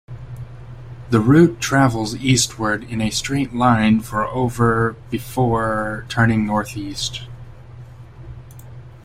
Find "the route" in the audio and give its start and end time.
1.11-1.59